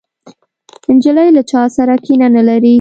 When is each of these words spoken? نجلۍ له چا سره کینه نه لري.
نجلۍ 0.95 1.29
له 1.35 1.41
چا 1.51 1.61
سره 1.75 1.93
کینه 2.05 2.27
نه 2.35 2.41
لري. 2.47 2.69